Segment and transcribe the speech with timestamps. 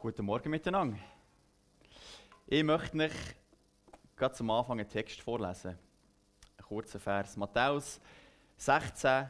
[0.00, 0.96] Guten Morgen miteinander.
[2.46, 3.10] Ich möchte euch
[4.14, 5.70] gerade zum Anfang einen Text vorlesen.
[5.70, 7.36] Einen kurzen Vers.
[7.36, 8.00] Matthäus
[8.58, 9.26] 16,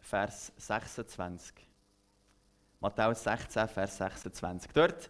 [0.00, 1.54] Vers 26.
[2.80, 4.72] Matthäus 16, Vers 26.
[4.72, 5.08] Dort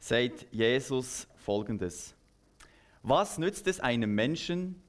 [0.00, 2.16] sagt Jesus folgendes:
[3.02, 4.82] Was nützt es einem Menschen,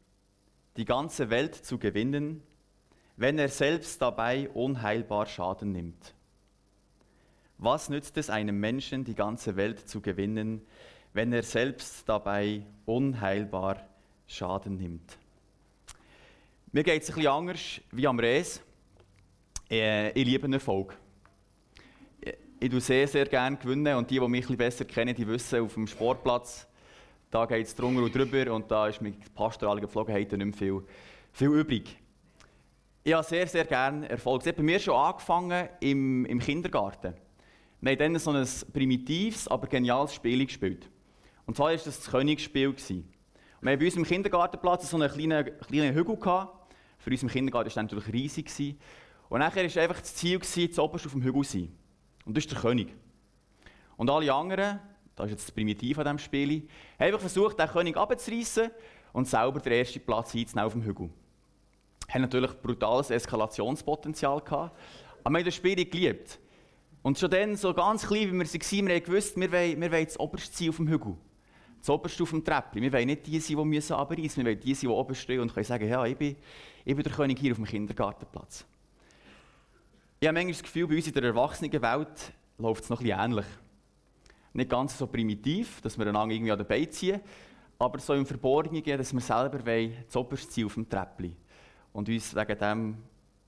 [0.77, 2.41] die ganze Welt zu gewinnen,
[3.17, 6.15] wenn er selbst dabei unheilbar Schaden nimmt?
[7.59, 10.61] Was nützt es einem Menschen, die ganze Welt zu gewinnen,
[11.13, 13.87] wenn er selbst dabei unheilbar
[14.27, 15.17] Schaden nimmt?
[16.71, 18.61] Mir geht es bisschen anders wie am Res.
[19.71, 20.95] Äh, ich liebe Erfolg.
[22.59, 25.61] Ich tue sehr, sehr gerne gewinnen und die, die mich ein besser kennen, die wissen,
[25.61, 26.67] auf dem Sportplatz,
[27.31, 30.83] da geht es drunter und drüber und da ist mit pastoralen Gepflogenheiten nicht mehr viel,
[31.33, 31.97] viel übrig.
[33.03, 34.41] Ich habe sehr, sehr gerne Erfolg.
[34.41, 37.13] Es hat bei mir schon angefangen im, im Kindergarten.
[37.79, 40.89] Wir haben dann so ein primitives, aber geniales Spiel gespielt.
[41.45, 42.73] Und zwar war das das Königsspiel.
[42.73, 46.73] Wir haben bei uns im Kindergartenplatz so einen kleinen, kleinen Hügel gehabt.
[46.97, 48.77] Für uns im Kindergarten war das natürlich riesig.
[49.29, 51.71] Und nachher war einfach das Ziel, das oberst auf dem Hügel zu sein.
[52.25, 52.93] Und das ist der König.
[53.95, 54.79] Und alle anderen,
[55.15, 58.71] das ist jetzt das Primitiv an diesem Spiel, haben einfach versucht, den König abzureißen
[59.13, 61.09] und selber den ersten Platz einzunehmen auf dem Hügel.
[62.09, 64.75] Haben natürlich brutales Eskalationspotenzial gehabt,
[65.23, 66.39] aber wir haben das Spiel geliebt.
[67.01, 69.91] Und schon dann, so ganz klein, wie wir waren, wir haben gewusst, wir wollen, wir
[69.91, 71.15] wollen das oberste sein auf dem Hügel.
[71.79, 72.81] Das oberste auf dem Treppchen.
[72.81, 75.39] Wir wollen nicht die sein, die müssen abreißen, wir wollen die sein, die oben stehen
[75.39, 76.35] und können sagen, ja, ich bin,
[76.83, 78.65] ich bin der König hier auf dem Kindergartenplatz.
[80.19, 83.19] Ich habe manchmal das Gefühl, bei uns in der Erwachsenenwelt läuft es noch ein bisschen
[83.19, 83.45] ähnlich.
[84.53, 87.21] Nicht ganz so primitiv, dass wir einander irgendwie an den Beinen ziehen,
[87.77, 91.35] aber so im Verborgenen, dass wir selber wollen, das oberste sein auf dem Treppchen.
[91.93, 92.97] Und uns wegen dem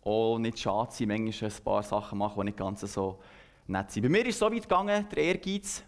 [0.03, 3.19] auch nicht schade sein, manchmal ein paar Sachen machen, die nicht ganz so
[3.70, 4.03] nett sein.
[4.03, 5.84] Bei mir ist es so weit gegangen, der Ehrgeiz,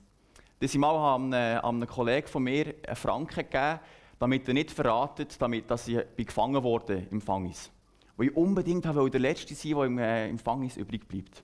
[0.59, 3.79] dass ich mal einem, einem Kollegen von mir einen Franken gegeben
[4.21, 7.71] damit er nicht verratet, damit, dass ich gefangen wurde im Fangis.
[8.15, 11.43] Weil ich unbedingt wollte der Letzte sein, der im, äh, im Fangis übrig bleibt.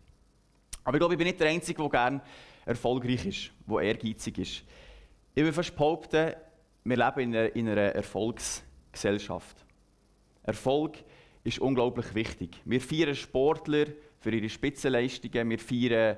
[0.84, 2.22] Aber ich glaube, ich bin nicht der Einzige, der gerne
[2.68, 4.64] erfolgreich ist, der ehrgeizig ist.
[5.34, 6.34] Ich will fast behaupten,
[6.84, 9.66] wir leben in einer, in einer Erfolgsgesellschaft.
[10.44, 11.04] Erfolg
[11.44, 12.62] ist unglaublich wichtig.
[12.64, 13.88] Wir feiern Sportler,
[14.20, 15.50] für ihre Spitzenleistungen.
[15.50, 16.18] Wir feiern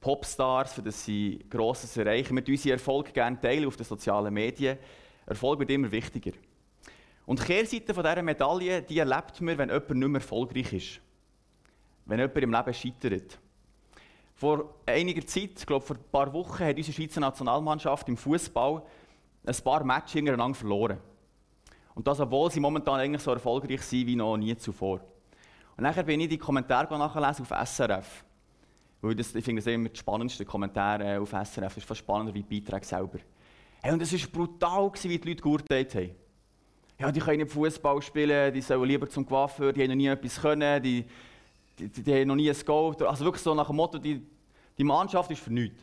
[0.00, 2.34] Popstars, für das sie Grosses erreichen.
[2.34, 4.78] Wir teilen unseren Erfolg gerne teilen auf den sozialen Medien.
[5.26, 6.32] Erfolg wird immer wichtiger.
[7.26, 11.00] Und die Kehrseite von dieser Medaille, die erlebt man, wenn jemand nicht mehr erfolgreich ist.
[12.06, 13.38] Wenn jemand im Leben scheitert.
[14.34, 18.82] Vor einiger Zeit, ich glaube vor ein paar Wochen, hat unsere Schweizer Nationalmannschaft im Fußball
[19.46, 20.98] ein paar Matches hintereinander verloren.
[21.94, 25.00] Und das, obwohl sie momentan eigentlich so erfolgreich sind wie noch nie zuvor.
[25.80, 28.22] Und nachher bin ich die Kommentare nachlesen auf SRF.
[29.00, 31.54] Weil das, ich finde das immer die spannendsten Kommentare auf SRF.
[31.54, 33.18] Das ist fast spannender wie die Beiträge selber.
[33.80, 36.10] Hey, und es war brutal, wie die Leute geurteilt haben.
[36.98, 40.08] Ja, die können nicht Fußball spielen, die sollen lieber zum Coiffeur, die haben noch nie
[40.08, 41.06] etwas können, die,
[41.78, 42.94] die, die, die haben noch nie ein Goal.
[43.06, 44.22] Also wirklich so nach dem Motto, die,
[44.76, 45.82] die Mannschaft ist für nichts.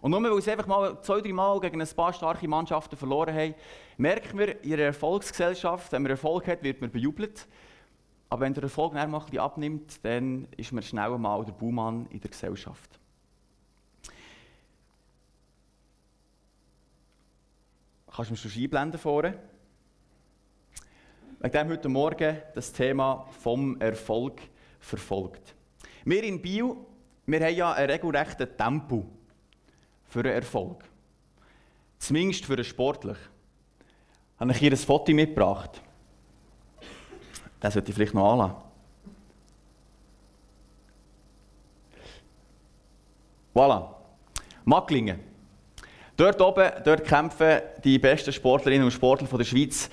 [0.00, 3.34] Und nur weil sie einfach mal zwei, drei Mal gegen ein paar starke Mannschaften verloren
[3.34, 3.54] haben,
[3.96, 7.48] merken wir, in ihrer Erfolgsgesellschaft, wenn man Erfolg hat, wird man bejubelt.
[8.28, 12.06] Aber wenn der Erfolg dann mal ein abnimmt, dann ist man schnell mal der Buhmann
[12.06, 12.98] in der Gesellschaft.
[18.14, 19.38] Kannst du mir schon einblenden vorne?
[21.40, 24.40] Wegen dem heute Morgen das Thema vom Erfolg
[24.78, 25.54] verfolgt.
[26.04, 26.86] Wir in Bio,
[27.26, 29.04] wir haben ja einen regelrechten Tempo
[30.04, 30.84] für einen Erfolg.
[31.98, 33.16] Zumindest für einen Sportlich.
[34.38, 35.82] Habe ich hier ein Foto mitgebracht.
[37.64, 38.56] Den sollte ich vielleicht noch anlassen.
[43.54, 43.88] Voilà.
[44.66, 45.18] Macklingen.
[46.14, 49.88] Dort oben dort kämpfen die besten Sportlerinnen und Sportler von der Schweiz,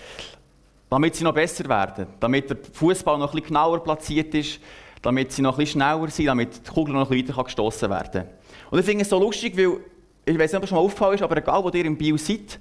[0.90, 4.60] damit sie noch besser werden, damit der Fußball noch bisschen genauer platziert ist,
[5.02, 8.28] damit sie noch bisschen schneller sind, damit die Kugel noch ein weiter gestoßen werden kann.
[8.70, 9.78] Und ich finde es so lustig, weil,
[10.26, 12.18] ich weiß nicht, ob es schon mal aufgefallen ist, aber egal, wo ihr im Bio
[12.18, 12.60] seid,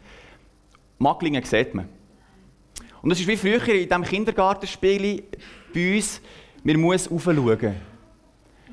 [0.99, 2.00] Macklingen sieht man.
[3.03, 5.23] Und das ist wie früher in diesem Kindergartenspiel
[5.73, 6.21] bei uns,
[6.63, 7.77] man muss raufschauen.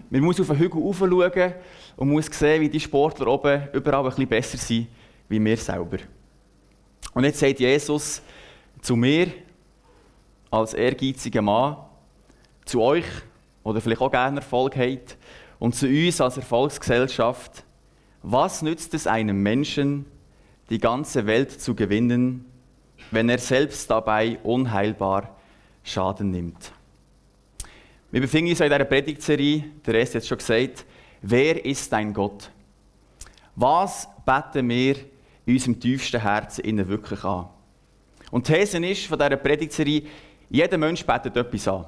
[0.10, 1.54] Man muss auf den Hügel raufschauen
[1.96, 4.88] und muss sehen, wie die Sportler oben überall ein bisschen besser sind,
[5.30, 5.98] wie wir selber.
[7.14, 8.22] Und jetzt sagt Jesus
[8.82, 9.32] zu mir,
[10.50, 11.78] als ehrgeiziger Mann,
[12.66, 13.06] zu euch,
[13.64, 15.18] oder vielleicht auch gerne Erfolg habt,
[15.60, 17.64] und zu uns als Erfolgsgesellschaft,
[18.22, 20.06] was nützt es einem Menschen,
[20.70, 22.46] die ganze Welt zu gewinnen,
[23.12, 25.36] wenn er selbst dabei unheilbar
[25.84, 26.72] Schaden nimmt.
[28.12, 30.86] Wir befinden uns in dieser Predigtserie, der Rest es schon gesagt,
[31.22, 32.50] wer ist dein Gott?
[33.56, 34.96] Was beten wir
[35.46, 37.48] in unserem tiefsten Herzen innen wirklich an?
[38.32, 40.04] Und die These ist von dieser Predigtserie,
[40.50, 41.86] jeder Mensch betet etwas an.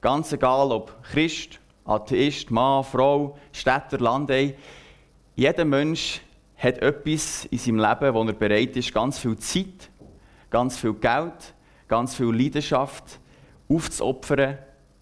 [0.00, 4.54] Ganz egal, ob Christ, Atheist, Mann, Frau, Städter, Landei.
[5.34, 6.20] Jeder Mensch
[6.56, 9.90] hat etwas in seinem Leben, wo er bereit ist, ganz viel Zeit,
[10.50, 11.54] ganz viel Geld,
[11.88, 13.20] ganz viel Leidenschaft
[13.68, 14.58] aufzuopfern,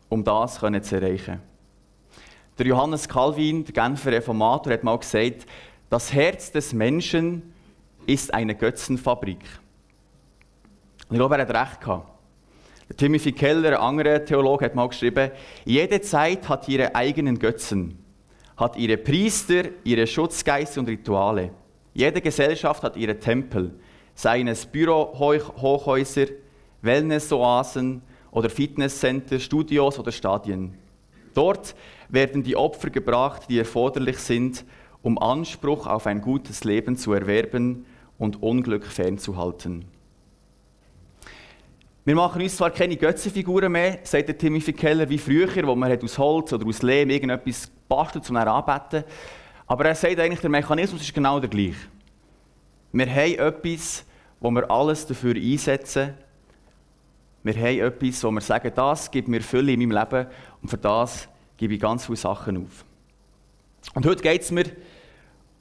[0.08, 1.40] um das zu erreichen.
[2.58, 5.46] Der Johannes Calvin, der Genfer Reformator, hat mal gesagt,
[5.90, 7.54] das Herz des Menschen
[8.06, 9.40] ist eine Götzenfabrik.
[11.08, 12.08] Und ich glaube, er hat recht gehabt.
[12.88, 15.30] Der Timothy Keller, ein anderer Theologe, hat mal geschrieben,
[15.64, 17.98] jede Zeit hat ihre eigenen Götzen,
[18.56, 21.50] hat ihre Priester, ihre Schutzgeister und Rituale.
[21.92, 23.78] Jede Gesellschaft hat ihre Tempel,
[24.19, 26.26] seien es Bürohochhäuser,
[26.82, 30.75] Wellnessoasen oder Fitnesscenter, Studios oder Stadien.
[31.35, 31.76] Dort
[32.09, 34.65] werden die Opfer gebracht, die erforderlich sind,
[35.03, 37.87] um Anspruch auf ein gutes Leben zu erwerben
[38.19, 39.85] und Unglück fernzuhalten.
[42.05, 45.97] Wir machen uns zwar keine Götzenfiguren mehr, sagt der Timothy Keller, wie früher, wo man
[46.03, 49.05] aus Holz oder aus Lehm irgendetwas bastelt, um anzubeten.
[49.69, 51.76] Aber er sagt eigentlich, der Mechanismus ist genau der gleiche.
[52.93, 54.05] Wir haben etwas,
[54.40, 56.14] wo wir alles dafür einsetzen.
[57.43, 60.26] Wir haben etwas, wo wir sagen, das gibt mir Fülle in meinem Leben
[60.62, 62.85] und für das gebe ich ganz viele Sachen auf.
[63.94, 64.64] Und heute geht es mir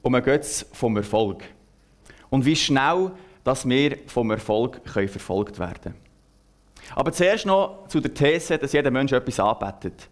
[0.02, 1.44] um einen Götz vom Erfolg.
[2.30, 3.12] Und wie schnell,
[3.44, 6.08] dass wir vom Erfolg können verfolgt werden können.
[6.94, 10.08] Aber zuerst noch zu der These, dass jeder Mensch etwas anbetet.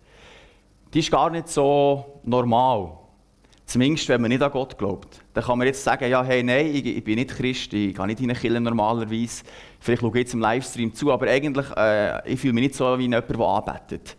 [0.93, 2.99] Die ist gar nicht so normal.
[3.67, 5.21] Zumindest, wenn man nicht an Gott glaubt.
[5.35, 8.07] Dann kann man jetzt sagen, ja, hey, nein, ich, ich bin nicht Christ, ich gehe
[8.07, 9.43] nicht in eine Kirche normalerweise.
[9.81, 12.97] Vielleicht schaue ich jetzt im Livestream zu, aber eigentlich, äh, ich fühle mich nicht so
[12.97, 14.17] wie jemand, der anbetet.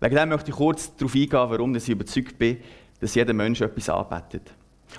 [0.00, 2.56] Wegen dem möchte ich kurz darauf eingehen, warum ich überzeugt bin,
[2.98, 4.54] dass jeder Mensch etwas anbetet.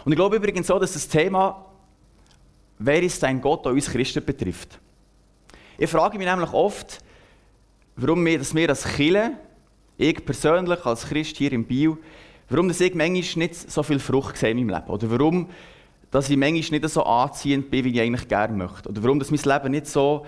[0.06, 1.66] Und ich glaube übrigens so, dass das Thema,
[2.78, 4.80] wer ist dein Gott, uns Christen betrifft.
[5.80, 7.00] Ich frage mich nämlich oft,
[7.96, 9.32] warum wir, dass wir als Kirche,
[9.98, 11.98] ich persönlich als Christ hier im Bio,
[12.50, 14.88] warum ich manchmal nicht so viel Frucht sehe in meinem Leben.
[14.88, 15.50] Oder warum
[16.14, 18.88] dass ich manchmal nicht so anziehend bin, wie ich eigentlich gerne möchte.
[18.88, 20.28] Oder warum dass mein Leben nicht so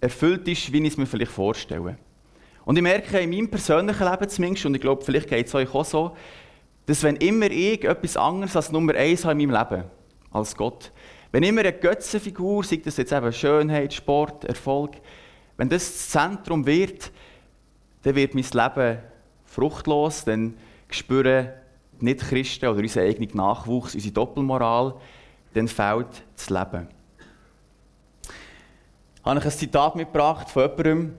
[0.00, 1.96] erfüllt ist, wie ich es mir vielleicht vorstelle.
[2.64, 5.74] Und ich merke in meinem persönlichen Leben zumindest, und ich glaube, vielleicht geht es euch
[5.74, 6.16] auch so,
[6.86, 9.84] dass wenn immer ich etwas anderes als Nummer eins habe in meinem Leben,
[10.30, 10.92] als Gott,
[11.32, 14.92] wenn immer eine Götzenfigur, sei das jetzt eben Schönheit, Sport, Erfolg,
[15.56, 17.10] wenn das das Zentrum wird,
[18.04, 18.98] dann wird mein Leben
[19.46, 20.54] fruchtlos, dann
[20.96, 21.48] spüren
[22.00, 24.94] Nicht-Christen oder unser eigener Nachwuchs, unsere Doppelmoral,
[25.54, 26.88] dann fehlt das Leben.
[29.16, 31.14] Ich habe ich ein Zitat mitgebracht von jemandem,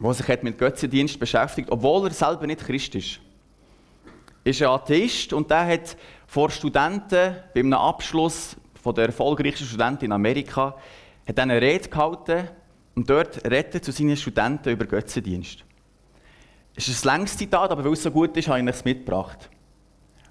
[0.00, 3.20] der sich mit Götzendienst beschäftigt, obwohl er selber nicht Christ ist.
[4.44, 5.96] Er ist ein Atheist und der hat
[6.26, 10.76] vor Studenten bei einem Abschluss von der erfolgreichsten Studentin in Amerika,
[11.26, 12.48] hat eine Rede gehalten
[12.94, 15.64] und dort redet zu seinen Studenten über Götzendienst.
[16.76, 19.48] Ist ein längeres Zitat, aber weil es so gut ist, habe ich es mitgebracht.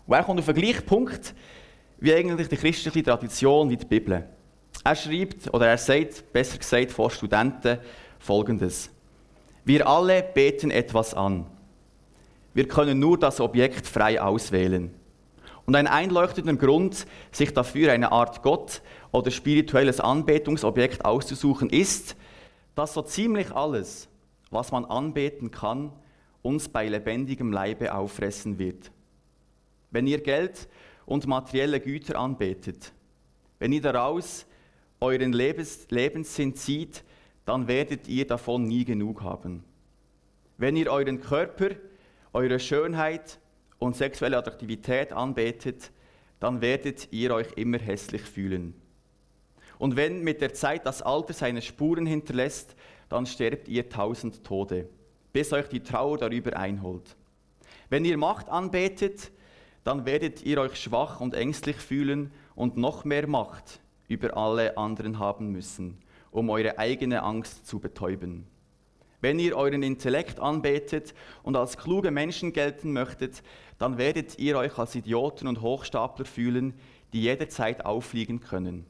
[0.05, 1.33] Und er kommt auf den gleichen Punkt
[1.97, 4.27] wie eigentlich die christliche Tradition, wie die Bibel.
[4.83, 7.79] Er schreibt, oder er sagt, besser gesagt vor Studenten,
[8.19, 8.91] folgendes.
[9.63, 11.47] Wir alle beten etwas an.
[12.53, 14.93] Wir können nur das Objekt frei auswählen.
[15.65, 22.15] Und ein einleuchtender Grund, sich dafür eine Art Gott oder spirituelles Anbetungsobjekt auszusuchen, ist,
[22.75, 24.07] dass so ziemlich alles,
[24.51, 25.91] was man anbeten kann,
[26.45, 28.91] uns bei lebendigem Leibe auffressen wird.
[29.89, 30.67] Wenn ihr Geld
[31.07, 32.93] und materielle Güter anbetet,
[33.57, 34.45] wenn ihr daraus
[34.99, 37.03] euren Lebens Lebenssinn zieht,
[37.45, 39.63] dann werdet ihr davon nie genug haben.
[40.57, 41.71] Wenn ihr euren Körper,
[42.31, 43.39] eure Schönheit
[43.79, 45.91] und sexuelle Attraktivität anbetet,
[46.39, 48.75] dann werdet ihr euch immer hässlich fühlen.
[49.79, 52.75] Und wenn mit der Zeit das Alter seine Spuren hinterlässt,
[53.09, 54.87] dann sterbt ihr tausend Tode,
[55.35, 57.17] bis euch die Trauer darüber einholt.
[57.89, 59.33] Wenn ihr Macht anbetet,
[59.83, 65.19] dann werdet ihr euch schwach und ängstlich fühlen und noch mehr Macht über alle anderen
[65.19, 65.97] haben müssen,
[66.31, 68.47] um eure eigene Angst zu betäuben.
[69.19, 71.13] Wenn ihr euren Intellekt anbetet
[71.43, 73.43] und als kluge Menschen gelten möchtet,
[73.77, 76.73] dann werdet ihr euch als Idioten und Hochstapler fühlen,
[77.11, 78.85] die jederzeit auffliegen können.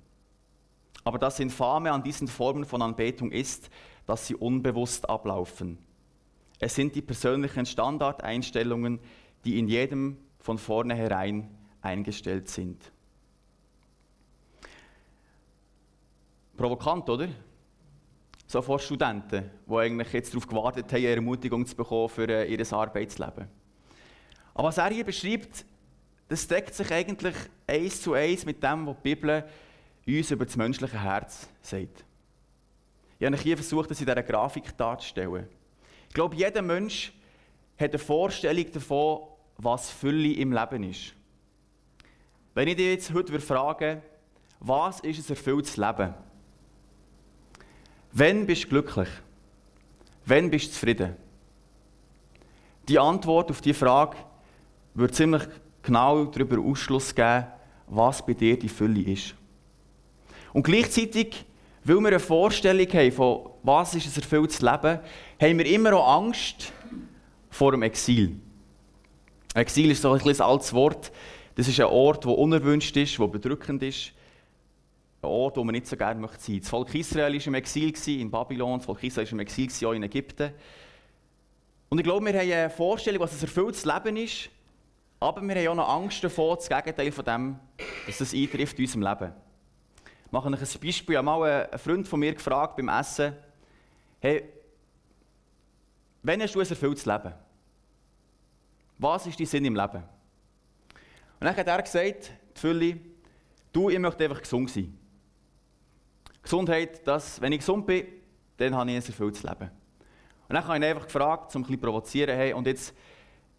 [1.03, 3.71] Aber das Infame an diesen Formen von Anbetung ist,
[4.05, 5.79] dass sie unbewusst ablaufen.
[6.59, 8.99] Es sind die persönlichen Standardeinstellungen,
[9.43, 11.49] die in jedem von vornherein
[11.81, 12.91] eingestellt sind.
[16.55, 17.27] Provokant, oder?
[18.47, 22.45] So vor Studenten, die eigentlich jetzt darauf gewartet haben, eine Ermutigung zu bekommen für äh,
[22.45, 23.47] ihr Arbeitsleben.
[24.53, 25.65] Aber was er hier beschreibt,
[26.27, 27.35] das deckt sich eigentlich
[27.67, 29.43] eins zu eins mit dem, was die Bibel
[30.07, 32.05] uns über das menschliche Herz sagt.
[33.19, 35.47] Ich habe hier versucht, das in dieser Grafik darzustellen.
[36.15, 37.11] Glaube, jeder Mensch
[37.77, 39.19] hat eine Vorstellung davon,
[39.57, 41.13] was Fülle im Leben ist.
[42.53, 44.01] Wenn ich dich jetzt heute frage,
[44.61, 46.13] was ist ein erfülltes Leben?
[48.13, 49.09] Wann bist du glücklich?
[50.25, 51.17] Wann bist du zufrieden?
[52.87, 54.15] Die Antwort auf diese Frage
[54.93, 55.43] wird ziemlich
[55.83, 57.47] genau darüber Ausschluss geben,
[57.87, 59.35] was bei dir die Fülle ist.
[60.53, 61.43] Und gleichzeitig,
[61.85, 64.99] weil wir eine Vorstellung haben von was ist ein erfülltes Leben,
[65.39, 66.73] haben wir immer auch Angst
[67.49, 68.39] vor dem Exil.
[69.53, 71.11] Exil ist so ein, ein altes Wort.
[71.53, 74.11] Das ist ein Ort, der unerwünscht ist, der bedrückend ist.
[75.21, 76.59] Ein Ort, wo man nicht so gerne möchte sein.
[76.59, 79.93] Das Volk Israel war im Exil in Babylon, das Volk Israel war im Exil auch
[79.93, 80.51] in Ägypten.
[81.89, 84.49] Und ich glaube, wir haben eine Vorstellung, was ein erfülltes Leben ist,
[85.19, 87.59] aber wir haben auch noch Angst davor, das Gegenteil von dem,
[88.07, 89.44] dass das eintrifft in unserem Leben.
[90.31, 91.13] Mache euch ein Beispiel.
[91.13, 93.35] Ich habe mal einen Freund von mir gefragt beim Essen,
[94.19, 94.49] hey,
[96.23, 97.33] wann hast du ein erfülltes Leben?
[98.97, 100.03] Was ist dein Sinn im Leben?
[101.39, 102.97] Und dann hat er gesagt, die Fülle,
[103.71, 104.97] du, ich möchte einfach gesund sein.
[106.41, 108.05] Gesundheit, das, wenn ich gesund bin,
[108.57, 109.69] dann habe ich ein erfülltes Leben.
[110.47, 112.93] Und dann habe ich ihn einfach gefragt, um ein provozieren, hey, und jetzt,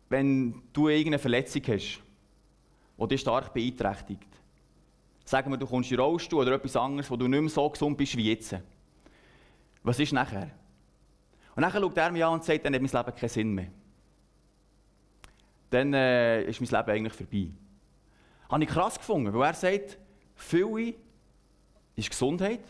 [0.09, 2.01] wenn du irgendeine Verletzung hast,
[2.99, 4.36] die dich stark beeinträchtigt,
[5.27, 7.97] sagen wir, du kommst in Rollstuhl oder etwas anderes, wo du nicht mehr so gesund
[7.97, 8.57] bist wie jetzt.
[9.83, 10.51] Was ist nachher?
[11.55, 13.69] Und dann schaut er mich an und sagt, dann hat mein Leben keinen Sinn mehr.
[15.71, 17.51] Dann äh, ist mein Leben eigentlich vorbei.
[18.49, 19.99] Habe ich krass gefunden, weil er sagt,
[20.37, 20.95] Fülle
[21.97, 22.63] ist Gesundheit.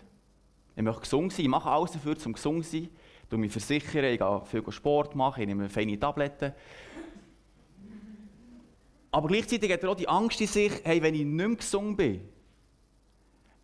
[0.74, 2.88] Ich möchte gesund sein, ich mache alles dafür, um gesund zu sein.
[3.30, 6.52] Ich mich versichere, ich gehe viel Sport machen, ich nehme feine Tabletten.
[9.10, 11.96] Aber gleichzeitig hat er auch die Angst in sich, hey, wenn ich nicht mehr gesund
[11.96, 12.20] bin,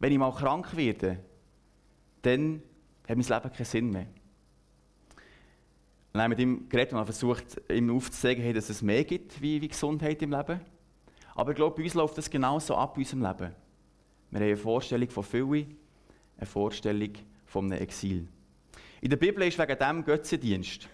[0.02, 1.20] wenn ich mal krank werde,
[2.22, 2.60] dann
[3.08, 4.08] hat mein Leben keinen Sinn mehr.
[6.12, 9.68] dann haben mit ihm geredet und versucht, ihm aufzuzeigen, dass es mehr gibt wie, wie
[9.68, 10.60] Gesundheit im Leben.
[11.36, 13.54] Aber ich glaube, bei uns läuft das genauso ab in unserem Leben.
[14.32, 15.66] Wir haben eine Vorstellung von Fülle,
[16.36, 17.12] eine Vorstellung
[17.46, 18.26] von einem Exil.
[19.00, 20.88] In der Bibel ist wegen dem Götzendienst,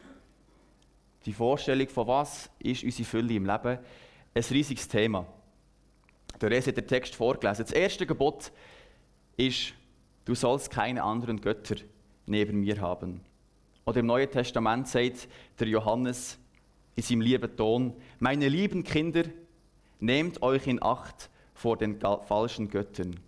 [1.25, 3.79] die Vorstellung von was ist unsere Fülle im Leben,
[4.35, 5.27] ein riesiges Thema.
[6.43, 7.65] Der Rest hat den Text vorgelesen.
[7.65, 8.53] Das erste Gebot
[9.39, 9.73] ist,
[10.27, 11.77] du sollst keine anderen Götter
[12.27, 13.23] neben mir haben.
[13.87, 15.29] Oder im Neuen Testament sagt
[15.59, 16.39] der Johannes
[16.95, 19.23] in seinem lieben Ton, meine lieben Kinder,
[20.01, 23.19] nehmt euch in Acht vor den falschen Göttern.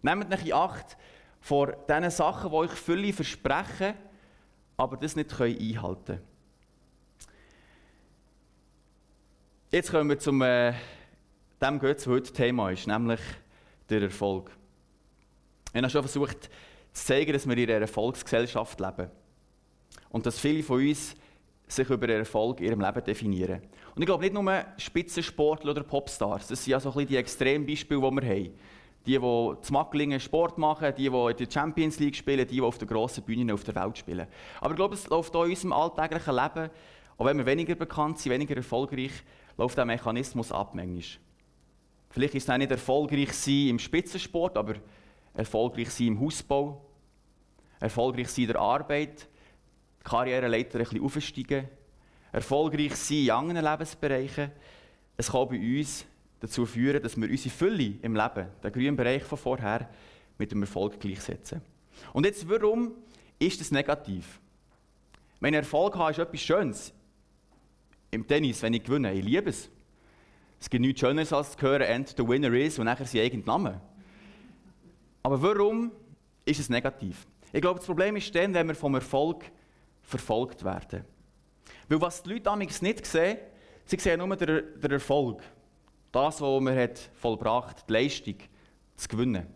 [0.00, 0.96] Nehmt euch in Acht
[1.40, 3.94] vor diesen Sachen, die euch Fülle versprechen,
[4.76, 6.22] aber das nicht einhalten können.
[9.70, 10.72] Jetzt kommen wir zum äh,
[11.60, 13.20] dem Götz, was heute Thema ist, nämlich
[13.88, 14.50] der Erfolg.
[15.72, 16.50] Ich habe schon versucht
[16.92, 19.10] zu zeigen, dass wir in einer Erfolgsgesellschaft leben.
[20.10, 21.14] Und dass viele von uns
[21.68, 23.62] sich über den Erfolg in ihrem Leben definieren.
[23.94, 27.16] Und ich glaube nicht nur Spitzensportler oder Popstars, das sind ja so ein bisschen die
[27.16, 28.54] Extrembeispiele, die wir haben.
[29.06, 32.60] Die, die zu Macklingen Sport machen, die, die in der Champions League spielen, die, die
[32.60, 34.26] auf der grossen Bühne auf der Welt spielen.
[34.60, 36.70] Aber ich glaube, es läuft auch in unserem alltäglichen Leben,
[37.16, 39.12] auch wenn wir weniger bekannt sind, weniger erfolgreich,
[39.56, 41.02] läuft der Mechanismus ab manchmal.
[42.10, 44.74] Vielleicht ist es auch nicht erfolgreich sein im Spitzensport, aber
[45.34, 46.84] erfolgreich sein im Hausbau,
[47.78, 49.28] erfolgreich sein in der Arbeit,
[50.00, 51.68] die Karriereleiter ein bisschen aufsteigen,
[52.32, 54.50] erfolgreich sein in anderen Lebensbereichen.
[55.16, 56.04] Es kann bei uns
[56.40, 59.88] dazu führen, dass wir unsere Fülle im Leben, den grünen Bereich von vorher,
[60.38, 61.60] mit dem Erfolg gleichsetzen.
[62.12, 62.92] Und jetzt, warum
[63.38, 64.40] ist das negativ?
[65.38, 66.92] Wenn Erfolg habe, ist etwas Schönes
[68.10, 69.12] im Tennis, wenn ich gewinne.
[69.12, 69.70] Ich liebe es.
[70.58, 73.44] Es gibt nichts Schöneres als zu hören, and the winner is und nachher sein eigener
[73.46, 73.80] Name.
[75.22, 75.92] Aber warum
[76.44, 77.26] ist es negativ?
[77.52, 79.44] Ich glaube, das Problem ist dann, wenn wir vom Erfolg
[80.02, 81.04] verfolgt werden.
[81.88, 83.38] Weil was die Leute damals nicht sehen,
[83.84, 85.42] sie sehen nur den, den Erfolg.
[86.12, 88.36] Das, was man hat vollbracht, die Leistung,
[88.96, 89.46] zu gewinnen.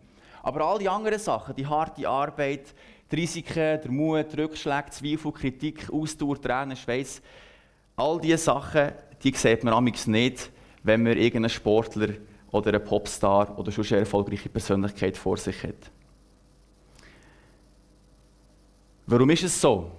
[0.43, 2.73] Aber all die anderen Sachen, die harte Arbeit,
[3.11, 7.21] die Risiken, der Mut, Rückschläge, Zweifel, Kritik, Ausdauer, Tränen, Schweiß,
[7.97, 8.91] All diese Sachen,
[9.23, 10.51] die sieht man amigs nicht,
[10.83, 12.09] wenn man irgendeinen Sportler
[12.51, 15.91] oder einen Popstar oder schon eine erfolgreiche Persönlichkeit vor sich hat.
[19.07, 19.91] Warum ist es so?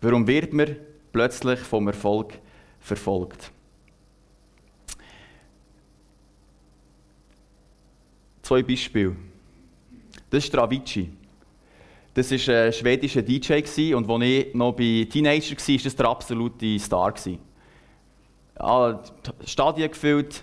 [0.00, 0.76] Warum wird man
[1.12, 2.38] plötzlich vom Erfolg
[2.80, 3.50] verfolgt?
[8.42, 9.16] Zwei Beispiele.
[10.28, 11.12] Das ist Avicii.
[12.14, 16.06] Das war ein schwedischer DJ und als ich noch bei Teenager war, war das der
[16.06, 17.14] absolute Star.
[19.44, 20.42] Stadien gefüllt,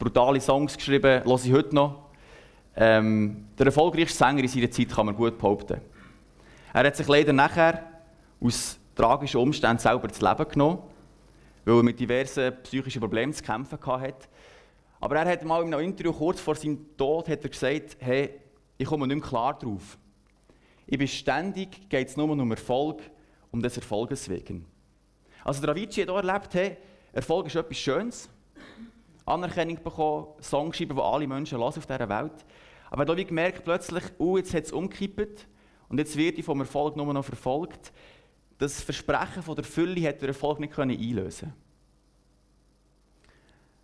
[0.00, 2.08] brutale Songs geschrieben, höre ich heute noch.
[2.74, 5.80] Ähm, der erfolgreichste Sänger in seiner Zeit kann man gut behaupten.
[6.72, 7.84] Er hat sich leider nachher
[8.40, 10.78] aus tragischen Umständen selber das Leben genommen,
[11.66, 14.26] weil er mit diversen psychischen Problemen zu kämpfen hatte.
[15.00, 18.30] Aber er hat mal in einem Interview kurz vor seinem Tod hat er gesagt, hey,
[18.78, 19.98] ich komme nicht mehr klar drauf.
[20.86, 23.02] Ich bin ständig, geht es nur um Erfolg,
[23.50, 24.64] um des Erfolges wegen.
[25.44, 26.76] Also der hat auch erlebt, hey,
[27.12, 28.30] Erfolg ist etwas Schönes,
[29.30, 32.44] Anerkennung bekommen, Songs schreiben, die alle Menschen hören auf dieser Welt.
[32.90, 35.46] Aber er hat gemerkt, plötzlich, oh, jetzt hat es umgekippt
[35.88, 37.92] und jetzt wird ich vom Erfolg nur noch verfolgt.
[38.58, 41.54] Das Versprechen von der Fülle hat der Erfolg nicht einlösen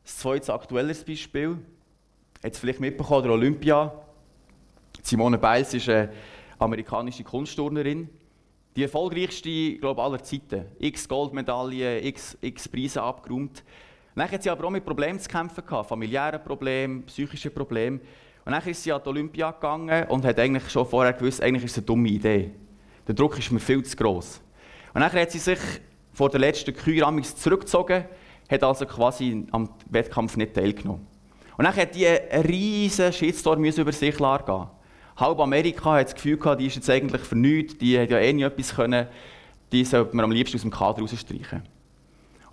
[0.05, 1.59] Das zweite aktuelles Beispiel,
[2.43, 3.93] es vielleicht mitbekommen, der Olympia.
[5.03, 6.13] Simone Biles ist eine
[6.59, 8.09] amerikanische Kunstturnerin.
[8.77, 10.67] Die erfolgreichste, glaube aller Zeiten.
[10.79, 13.65] X Goldmedaillen, x, x Preise abgeräumt.
[14.17, 18.01] Dann hat sie aber auch mit Problemen zu kämpfen gehabt, familiären Problemen, psychischen Problemen.
[18.47, 21.65] Und dann ist sie an die Olympia gegangen und hat eigentlich schon vorher gewusst, eigentlich
[21.65, 22.51] ist es eine dumme Idee.
[23.07, 24.41] Der Druck ist mir viel zu gross.
[24.95, 25.59] Und dann hat sie sich
[26.15, 28.07] vor der letzten Kür zurückgezogen,
[28.51, 31.07] hat also quasi am Wettkampf nicht teilgenommen.
[31.59, 34.67] Und dann hat die riesen Shitstorm über sich gehen.
[35.17, 38.33] Halb Amerika hat das Gefühl gehabt, die ist jetzt eigentlich nichts, die hat ja eh
[38.33, 39.09] nicht etwas können,
[39.73, 41.76] die sollte man am liebsten aus dem Kader rausstreichen.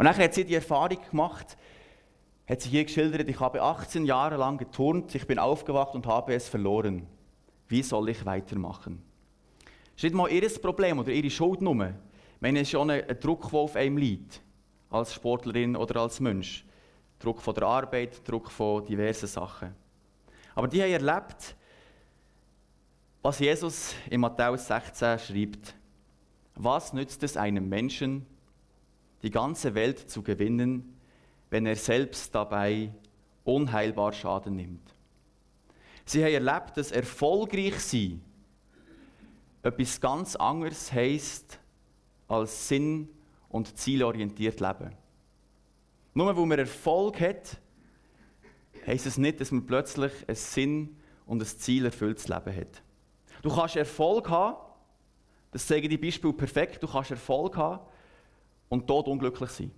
[0.03, 1.55] Und dann hat sie die Erfahrung gemacht,
[2.45, 6.33] hat sie hier geschildert, ich habe 18 Jahre lang geturnt, ich bin aufgewacht und habe
[6.33, 7.07] es verloren.
[7.69, 9.01] Wie soll ich weitermachen?
[9.63, 11.85] Das ist nicht mal ihr Problem oder ihre Schuld nur.
[11.85, 14.41] Ich meine, es ist schon ein Druck, der auf einem liegt,
[14.89, 16.65] als Sportlerin oder als Mensch.
[17.17, 19.73] Druck von der Arbeit, Druck von diversen Sachen.
[20.53, 21.55] Aber die haben erlebt,
[23.21, 25.73] was Jesus in Matthäus 16 schreibt.
[26.55, 28.27] Was nützt es einem Menschen,
[29.23, 30.97] die ganze Welt zu gewinnen,
[31.49, 32.93] wenn er selbst dabei
[33.45, 34.93] unheilbar Schaden nimmt.
[36.05, 38.21] Sie haben erlebt, dass erfolgreich sein
[39.61, 41.57] etwas ganz anderes heisst
[42.27, 43.07] als sinn-
[43.47, 44.91] und zielorientiert leben.
[46.13, 47.57] Nur weil man Erfolg hat,
[48.85, 52.81] heisst es nicht, dass man plötzlich ein Sinn und ein Ziel erfülltes Leben hat.
[53.41, 54.57] Du kannst Erfolg haben,
[55.51, 57.79] das zeige die Beispiel perfekt, du kannst Erfolg haben
[58.69, 59.71] und tot unglücklich sein.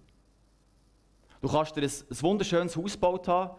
[1.41, 3.55] Du kannst dir ein, ein wunderschönes Haus gebaut haben,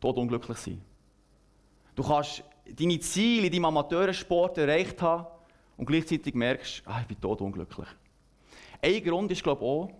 [0.00, 0.82] tot unglücklich sein.
[1.94, 5.26] Du kannst deine Ziele in deinem Amateursport erreicht haben
[5.76, 7.88] und gleichzeitig merkst, ah, ich bin tot unglücklich.
[8.82, 9.90] Ein Grund ist, glaube ich, auch,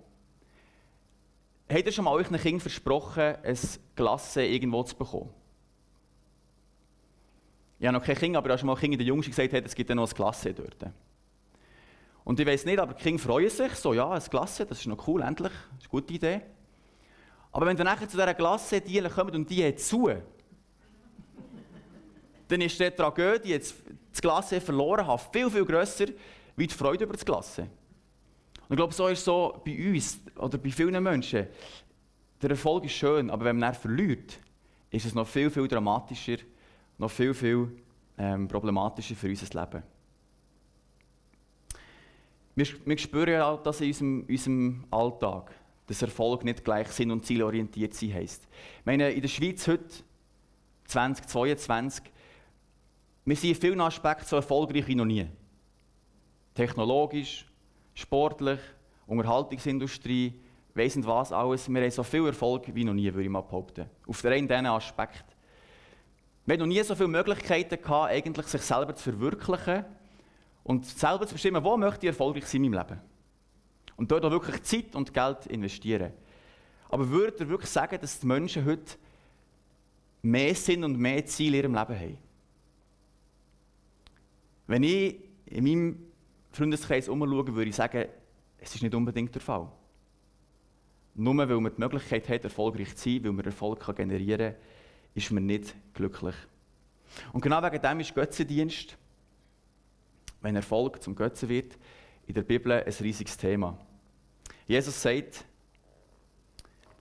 [1.68, 3.58] habt ihr schon mal euch einem Kind versprochen, ein
[3.94, 5.30] Glasse irgendwo zu bekommen?
[7.78, 9.74] Ich habe noch kein Kind, aber ich habe schon mal Kind der Jungs gesagt, es
[9.74, 10.76] gibt ja noch ein Glasse dort.
[12.26, 14.86] Und ich weiß nicht, aber die Kinder freuen sich so, ja, ein Glasse, das ist
[14.86, 16.40] noch cool, endlich, das ist eine gute Idee.
[17.52, 20.10] Aber wenn du nachher zu dieser Glasse die kommt und die hat zu,
[22.48, 23.76] dann ist die Tragödie, jetzt
[24.10, 26.06] das Glasse verloren haben, viel, viel grösser,
[26.56, 27.62] wie die Freude über das Glasse.
[27.62, 31.46] Und ich glaube, so ist es so bei uns oder bei vielen Menschen.
[32.42, 34.40] Der Erfolg ist schön, aber wenn man ihn verliert,
[34.90, 36.38] ist es noch viel, viel dramatischer,
[36.98, 37.68] noch viel, viel
[38.18, 39.84] ähm, problematischer für unser Leben.
[42.56, 45.52] Wir, wir spüren ja das in unserem, unserem Alltag,
[45.86, 48.48] dass Erfolg nicht gleich sinn- und zielorientiert sein heisst.
[48.80, 49.84] Ich meine, in der Schweiz heute,
[50.86, 52.04] 2022,
[53.26, 55.26] wir sind in vielen Aspekten so erfolgreich wie noch nie.
[56.54, 57.44] Technologisch,
[57.94, 58.60] sportlich,
[59.06, 60.32] Unterhaltungsindustrie,
[60.74, 61.68] weiss was alles.
[61.68, 63.84] Wir haben so viel Erfolg wie noch nie, würde ich mal behaupten.
[64.06, 65.26] Auf der einen diesen Aspekt.
[66.46, 69.84] Wir haben noch nie so viele Möglichkeiten gehabt, eigentlich sich selber zu verwirklichen
[70.66, 73.00] und selber zu bestimmen, wo möchte ich erfolgreich sein in meinem Leben.
[73.96, 76.12] Und dort auch wirklich Zeit und Geld investieren.
[76.88, 78.96] Aber würde er wirklich sagen, dass die Menschen heute
[80.22, 82.18] mehr Sinn und mehr Ziel in ihrem Leben haben?
[84.66, 86.02] Wenn ich in meinem
[86.50, 88.06] Freundeskreis umschaue, würde ich sagen,
[88.58, 89.70] es ist nicht unbedingt der Fall.
[91.14, 94.62] Nur weil man die Möglichkeit hat, erfolgreich zu sein, weil man Erfolg generieren kann,
[95.14, 96.34] ist man nicht glücklich.
[97.32, 98.98] Und genau wegen dem ist Götzendienst
[100.46, 101.76] wenn Erfolg zum Götzen wird,
[102.28, 103.76] in der Bibel ein riesiges Thema.
[104.68, 105.44] Jesus sagt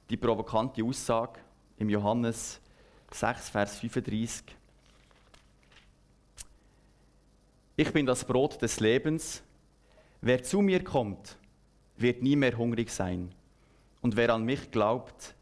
[0.09, 1.39] die provokante Aussage
[1.77, 2.59] im Johannes
[3.11, 4.45] 6, Vers 35.
[7.75, 9.43] Ich bin das Brot des Lebens.
[10.21, 11.37] Wer zu mir kommt,
[11.97, 13.31] wird nie mehr hungrig sein.
[14.01, 15.35] Und wer an mich glaubt,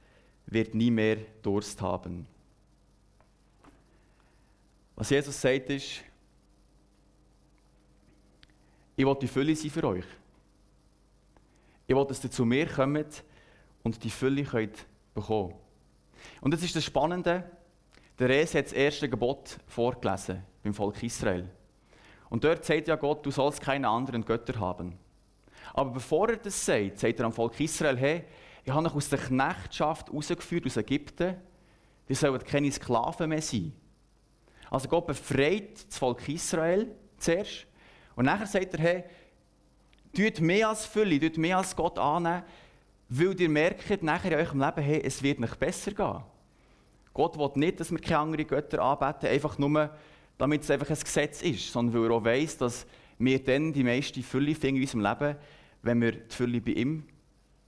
[0.47, 2.27] wird nie mehr Durst haben.
[4.97, 6.03] Was Jesus sagt ist,
[8.95, 10.06] ich will die Fülle sein für euch.
[11.88, 13.23] Ich will, dass ihr zu mir kommt
[13.84, 15.53] und die Fülle könnt bekommen
[16.41, 17.43] Und das ist das Spannende,
[18.19, 21.49] der Res hat das erste Gebot vorgelesen beim Volk Israel.
[22.29, 24.97] Und dort sagt ja Gott, du sollst keine anderen Götter haben.
[25.73, 28.23] Aber bevor er das sagt, sagt er am Volk Israel, hey,
[28.63, 31.36] ich habe euch aus der Knechtschaft rausgeführt, aus Ägypten,
[32.08, 33.73] die sollen keine Sklaven mehr sein.
[34.69, 37.67] Also Gott befreit das Volk Israel zuerst
[38.15, 39.04] und nachher sagt er, hey,
[40.15, 42.43] tut mehr als Fülle, tut mehr als Gott annehmen,
[43.10, 46.23] weil ihr merkt nachher in eurem Leben, hey, es wird nicht besser gehen.
[47.13, 49.89] Gott will nicht, dass wir keine anderen Götter anbeten, einfach nur,
[50.38, 52.88] damit es einfach ein Gesetz ist, sondern weil er auch weiss, dass
[53.19, 55.38] wir dann die meiste Fülle finden in unserem Leben,
[55.84, 57.04] wenn wir die Fülle bei ihm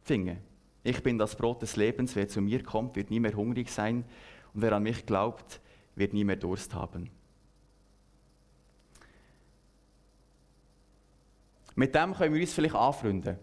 [0.01, 0.37] finden.
[0.83, 4.03] Ich bin das Brot des Lebens, wer zu mir kommt, wird nie mehr hungrig sein
[4.53, 5.61] und wer an mich glaubt,
[5.95, 7.09] wird nie mehr Durst haben.
[11.75, 13.37] Mit dem können wir uns vielleicht anfreunden.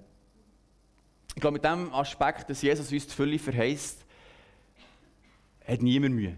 [1.35, 4.05] Ich glaube, mit dem Aspekt, dass Jesus uns die Fülle verheißt,
[5.67, 6.37] hat niemand Mühe.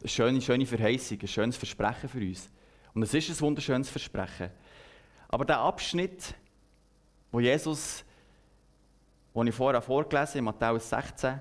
[0.00, 2.50] Eine schöne, schöne Verheißung, ein schönes Versprechen für uns.
[2.94, 4.50] Und es ist ein wunderschönes Versprechen.
[5.28, 6.34] Aber der Abschnitt,
[7.32, 8.04] wo Jesus,
[9.34, 11.40] den ich vorher vorgelesen habe, in Matthäus 16,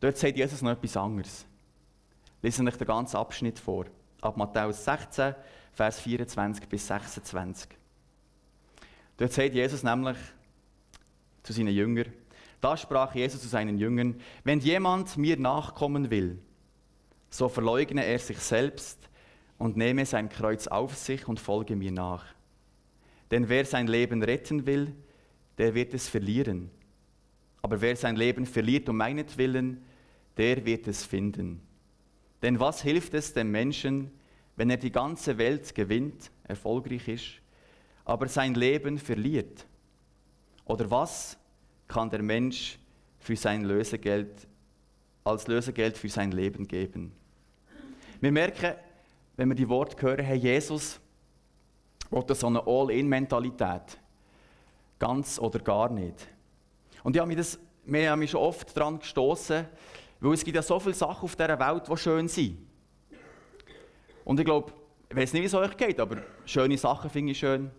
[0.00, 1.46] dort sagt Jesus noch etwas anderes.
[2.42, 3.86] Lesen euch den ganzen Abschnitt vor.
[4.20, 5.34] Ab Matthäus 16,
[5.76, 7.68] Vers 24 bis 26.
[9.18, 10.16] Dort sagt Jesus nämlich
[11.42, 12.10] zu seinen Jüngern,
[12.62, 16.38] da sprach Jesus zu seinen Jüngern, wenn jemand mir nachkommen will,
[17.28, 18.98] so verleugne er sich selbst
[19.58, 22.24] und nehme sein Kreuz auf sich und folge mir nach.
[23.30, 24.94] Denn wer sein Leben retten will,
[25.58, 26.70] der wird es verlieren.
[27.60, 29.84] Aber wer sein Leben verliert um meinetwillen,
[30.38, 31.60] der wird es finden.
[32.40, 34.10] Denn was hilft es dem Menschen,
[34.56, 37.24] wenn er die ganze Welt gewinnt, erfolgreich ist,
[38.04, 39.66] aber sein Leben verliert?
[40.64, 41.36] Oder was
[41.86, 42.78] kann der Mensch
[43.18, 44.46] für sein Lösegeld,
[45.24, 47.12] als Lösegeld für sein Leben geben?
[48.20, 48.74] Wir merken,
[49.36, 50.98] wenn wir die Worte hören, hey, Jesus
[52.10, 53.98] oder so eine All-In-Mentalität.
[54.98, 56.26] Ganz oder gar nicht.
[57.02, 59.66] Und ich habe mich, das, wir haben mich schon oft daran gestoßen,
[60.20, 62.65] weil es gibt ja so viele Sachen auf dieser Welt, die schön sind.
[64.26, 64.72] Und ich glaube,
[65.08, 67.70] ich weiß nicht, wie es euch geht, aber schöne Sachen finde ich schön.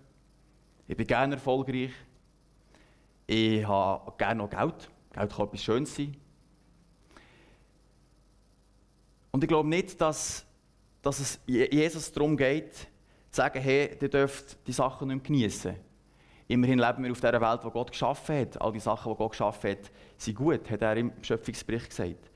[0.88, 1.92] Ich bin gerne erfolgreich.
[3.28, 4.90] Ich habe gerne noch Geld.
[5.12, 6.16] Geld kann etwas Schönes sein.
[9.32, 10.46] Und ich glaube nicht, dass,
[11.02, 12.88] dass es Jesus darum geht, zu
[13.32, 15.76] sagen, hey, ihr dürft die Sachen nicht mehr genießen.
[16.48, 18.62] Immerhin leben wir auf dieser Welt, die Gott geschaffen hat.
[18.62, 22.32] All die Sachen, die Gott geschaffen hat, sind gut, hat er im Schöpfungsbericht gesagt.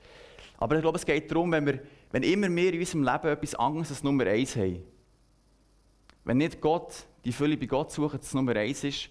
[0.58, 1.80] Aber ich glaube, es geht darum, wenn, wir,
[2.12, 4.82] wenn immer wir in unserem Leben etwas anderes als Nummer eins haben,
[6.24, 9.08] wenn nicht Gott, die Fülle bei Gott suchen, das Nummer eins ist,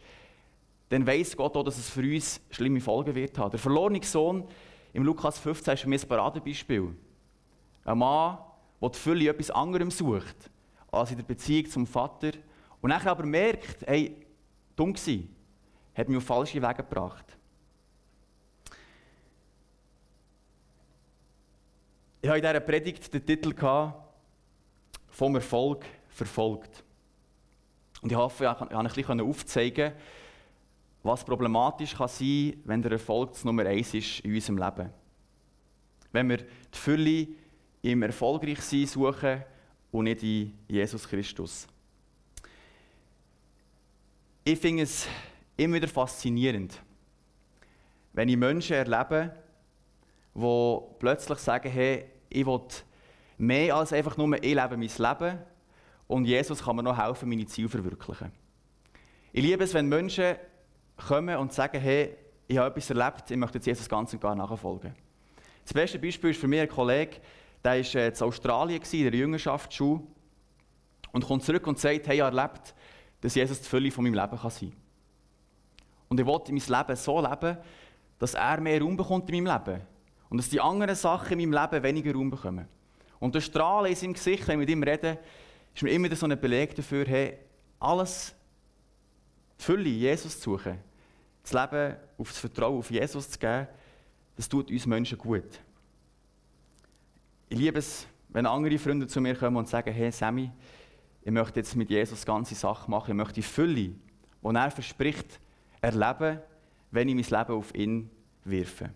[0.89, 3.51] dann weiß Gott auch, dass es für uns schlimme Folgen wird haben.
[3.51, 4.47] Der verlorene Sohn
[4.93, 6.95] im Lukas 15 ist für mich ein Paradebeispiel.
[7.85, 8.37] Ein Mann,
[8.81, 10.49] der die Fülle etwas anderem sucht,
[10.91, 12.31] als in der Beziehung zum Vater,
[12.81, 14.15] und nachher aber merkt, hey,
[14.75, 15.33] dumm gewesen,
[15.95, 17.37] hat mich auf falsche Wege gebracht.
[22.21, 23.53] Ich habe in dieser Predigt den Titel
[25.07, 26.83] «Vom Erfolg verfolgt».
[28.01, 29.93] Und ich hoffe, ich konnte ein bisschen aufzeigen,
[31.01, 34.89] was problematisch kann sein kann, wenn der Erfolg das Nummer eins ist in unserem Leben.
[36.11, 37.27] Wenn wir die Fülle
[37.81, 39.43] im Erfolgreichsein suchen
[39.91, 41.67] und nicht in Jesus Christus.
[44.43, 45.07] Ich finde es
[45.57, 46.79] immer wieder faszinierend,
[48.13, 49.33] wenn ich Menschen erlebe,
[50.33, 52.61] die plötzlich sagen, hey, ich will
[53.37, 55.39] mehr als einfach nur, ich lebe mein Leben
[56.07, 58.31] und Jesus kann mir noch helfen, meine Ziele zu verwirklichen.
[59.33, 60.35] Ich liebe es, wenn Menschen
[61.07, 62.15] kommen und sagen, hey,
[62.47, 64.93] ich habe etwas erlebt, ich möchte jetzt Jesus ganz und gar nachfolgen.
[65.63, 67.17] Das beste Beispiel ist für mich ein Kollege,
[67.63, 70.01] der war äh, in Australien, in der Jüngerschaftsschule,
[71.11, 72.73] und kommt zurück und sagt, hey, ich habe erlebt,
[73.21, 74.73] dass Jesus die Fülle von meinem Leben sein kann.
[76.09, 77.57] Und ich will mein Leben so leben,
[78.19, 79.81] dass er mehr Raum bekommt in meinem Leben.
[80.31, 82.65] Und dass die anderen Sachen in meinem Leben weniger Raum bekommen.
[83.19, 85.19] Und der Strahlen in seinem Gesicht, wenn ich mit ihm rede,
[85.75, 87.37] ist mir immer so ein Beleg dafür, hey,
[87.79, 88.33] alles,
[89.59, 90.79] die Fülle, Jesus zu suchen,
[91.43, 93.67] das Leben auf das Vertrauen auf Jesus zu geben,
[94.37, 95.59] das tut uns Menschen gut.
[97.49, 100.49] Ich liebe es, wenn andere Freunde zu mir kommen und sagen, hey Sammy,
[101.23, 103.95] ich möchte jetzt mit Jesus ganze Sachen machen, ich möchte die Fülle, die
[104.43, 105.41] er verspricht,
[105.81, 106.39] erleben,
[106.89, 108.09] wenn ich mein Leben auf ihn
[108.45, 108.91] wirfe.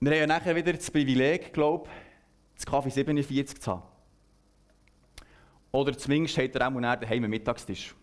[0.00, 3.82] Wir haben ja nachher wieder das Privileg, glaube ich, das Kaffee 47 zu haben.
[5.72, 7.94] Oder zumindest hat er auch daheim einen Mittagstisch.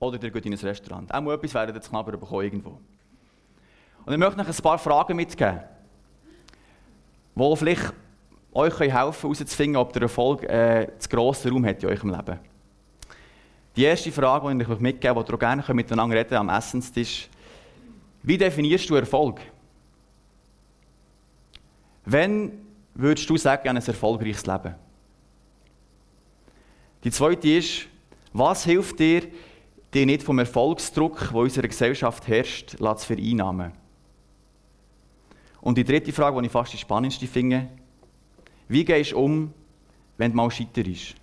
[0.00, 1.12] Oder der geht in ein Restaurant.
[1.12, 2.80] Auch mal etwas werden jetzt knabbern bekommen irgendwo.
[4.04, 5.60] Und ich möchte euch ein paar Fragen mitgeben,
[7.34, 7.92] die vielleicht
[8.52, 12.38] euch helfen können, herauszufinden, ob der Erfolg äh, zu grossen Raum hat in eurem Leben.
[13.76, 17.28] Die erste Frage, die ich euch mitgebe, die ihr gerne miteinander reden am Essenstisch,
[18.22, 19.40] wie definierst du Erfolg?
[22.10, 22.52] Wenn
[22.94, 24.74] würdest du sagen, ein erfolgreiches Leben?
[27.04, 27.86] Die zweite ist,
[28.32, 29.24] was hilft dir,
[29.92, 33.72] dich nicht vom Erfolgsdruck, der in unserer Gesellschaft herrscht, zu vereinnahmen?
[35.60, 37.68] Und die dritte Frage, die ich fast die spannendste finde,
[38.68, 39.52] wie gehst du um,
[40.16, 41.14] wenn du mal scheiterst?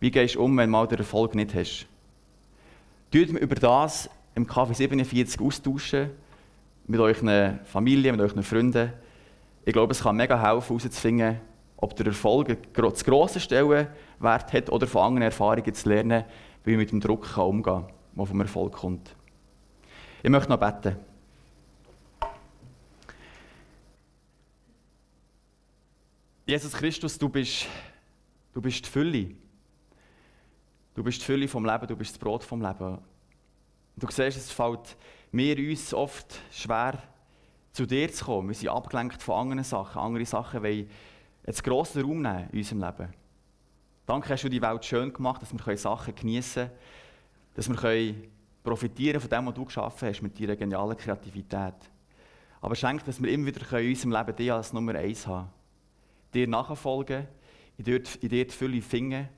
[0.00, 1.86] Wie gehst du um, wenn du mal den Erfolg nicht hast?
[3.10, 6.10] Tut über das im Kaffee 47 austauschen,
[6.86, 8.92] mit euren Familien, mit euren Freunden.
[9.66, 11.40] Ich glaube, es kann mega helfen, herauszufinden,
[11.76, 16.24] ob der Erfolg zu grossen Stellenwert hat oder von anderen Erfahrungen zu lernen,
[16.62, 19.16] wie man mit dem Druck umgehen kann, der vom Erfolg kommt.
[20.22, 20.96] Ich möchte noch beten.
[26.46, 27.66] Jesus Christus, du bist,
[28.54, 29.30] du bist die Fülle.
[30.94, 32.98] Du bist die Fülle vom Leben, du bist das Brot vom Leben.
[33.96, 34.96] Du siehst, es fällt
[35.32, 37.02] mir uns oft schwer,
[37.76, 38.48] zu dir zu kommen.
[38.48, 40.00] Wir sind abgelenkt von anderen Sachen.
[40.00, 40.88] Andere Sachen wollen
[41.46, 43.14] einen grossen Raum nehmen in unserem Leben.
[44.06, 46.78] Danke hast du die Welt schön gemacht, dass wir Sachen geniessen können,
[47.54, 48.14] dass wir
[48.64, 51.74] profitieren von dem, was du geschaffen hast, mit deiner genialen Kreativität.
[52.60, 55.50] Aber schenk, dass wir immer wieder in unserem Leben dich als Nummer eins haben
[56.32, 57.26] dir nachfolgen,
[57.78, 59.28] in dir, in dir die Fülle finden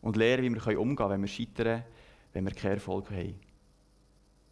[0.00, 1.84] und lernen, wie wir umgehen können, wenn wir scheitern,
[2.32, 3.38] wenn wir keinen Erfolg haben.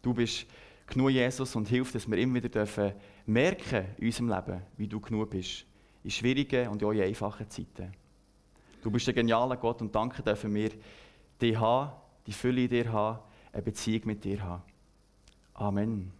[0.01, 0.45] Du bist
[0.89, 2.93] genug Jesus und hilft, dass wir immer wieder dürfen
[3.25, 5.65] merken in unserem Leben, wie du genug bist.
[6.03, 7.91] In schwierigen und auch in einfachen Zeiten.
[8.81, 10.71] Du bist ein genialer Gott und danke dürfen wir
[11.41, 11.91] dich haben,
[12.25, 13.19] die Fülle in dir haben,
[13.51, 14.63] eine Beziehung mit dir haben.
[15.53, 16.18] Amen.